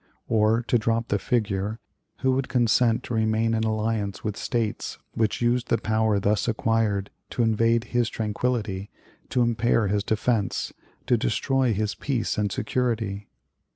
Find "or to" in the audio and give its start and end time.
0.27-0.79